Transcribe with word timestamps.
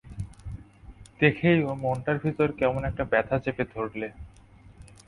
দেখেই 1.19 1.59
ওর 1.63 1.75
মনটার 1.75 2.17
ভিতর 2.17 2.47
কেমন 2.51 2.81
একটা 2.83 3.03
ব্যথা 3.03 3.37
চেপে 3.39 3.63
ধরলে। 3.73 4.07